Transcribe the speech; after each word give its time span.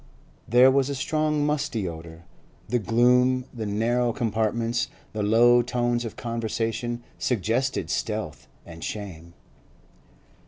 There 0.47 0.71
was 0.71 0.89
a 0.89 0.95
strong 0.95 1.45
musty 1.45 1.87
odour; 1.87 2.25
the 2.67 2.79
gloom, 2.79 3.45
the 3.53 3.67
narrow 3.67 4.11
compartments, 4.13 4.87
the 5.13 5.21
low 5.21 5.61
tones 5.61 6.05
of 6.05 6.15
conversation, 6.15 7.03
suggested 7.19 7.91
stealth 7.91 8.47
and 8.65 8.83
shame. 8.83 9.35